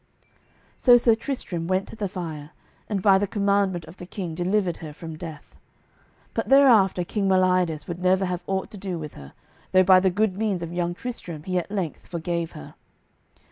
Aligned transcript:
So 0.79 0.97
Sir 0.97 1.13
Tristram 1.13 1.67
went 1.67 1.87
to 1.89 1.95
the 1.95 2.07
fire, 2.07 2.49
and 2.89 3.03
by 3.03 3.19
the 3.19 3.27
commandment 3.27 3.85
of 3.85 3.97
the 3.97 4.07
king 4.07 4.33
delivered 4.33 4.77
her 4.77 4.93
from 4.93 5.15
death. 5.15 5.55
But 6.33 6.49
thereafter 6.49 7.03
King 7.03 7.27
Meliodas 7.27 7.87
would 7.87 7.99
never 8.01 8.25
have 8.25 8.41
aught 8.47 8.71
to 8.71 8.79
do 8.79 8.97
with 8.97 9.13
her, 9.13 9.33
though 9.73 9.83
by 9.83 9.99
the 9.99 10.09
good 10.09 10.39
means 10.39 10.63
of 10.63 10.73
young 10.73 10.95
Tristram 10.95 11.43
he 11.43 11.59
at 11.59 11.69
length 11.69 12.07
forgave 12.07 12.53
her. 12.53 12.73